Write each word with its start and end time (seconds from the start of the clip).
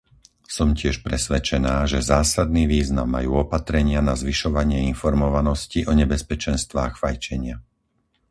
Som 0.57 0.69
tiež 0.79 0.95
presvedčená, 1.07 1.75
že 1.91 2.01
zásadný 2.13 2.63
význam 2.75 3.09
majú 3.17 3.31
opatrenia 3.45 3.99
na 4.09 4.13
zvyšovanie 4.21 4.79
informovanosti 4.93 5.79
o 5.85 5.91
nebezpečenstvách 6.01 6.93
fajčenia. 7.01 7.57